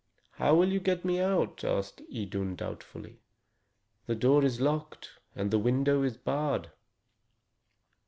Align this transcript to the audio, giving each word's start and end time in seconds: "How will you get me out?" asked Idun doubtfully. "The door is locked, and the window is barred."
"How 0.31 0.55
will 0.55 0.69
you 0.69 0.79
get 0.79 1.05
me 1.05 1.19
out?" 1.19 1.63
asked 1.63 2.01
Idun 2.11 2.55
doubtfully. 2.55 3.19
"The 4.07 4.15
door 4.15 4.43
is 4.43 4.59
locked, 4.59 5.11
and 5.35 5.51
the 5.51 5.59
window 5.59 6.01
is 6.01 6.17
barred." 6.17 6.71